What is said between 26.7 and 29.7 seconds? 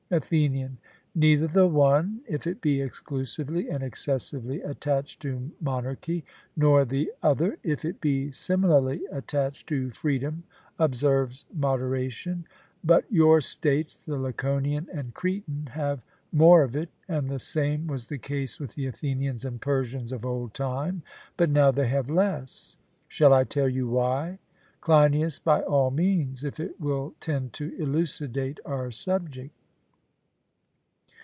will tend to elucidate our subject.